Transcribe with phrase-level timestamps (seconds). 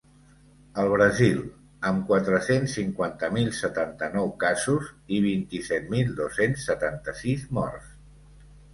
[0.83, 1.43] El Brasil,
[1.89, 7.97] amb quatre-cents cinquanta mil setanta-nou casos i vint-i-set mil dos-cents setanta-sis morts.